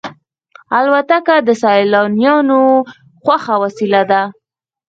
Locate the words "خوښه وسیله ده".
3.21-4.21